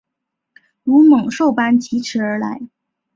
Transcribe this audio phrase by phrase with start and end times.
[0.81, 2.59] 如猛兽般疾驶而来